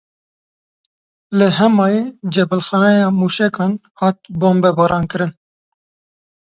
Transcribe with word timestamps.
Li 1.37 1.47
Hemayê 1.57 2.01
cebilxaneya 2.33 3.07
mûşekan 3.19 3.71
hat 3.99 4.17
bombebarankirin. 4.39 5.31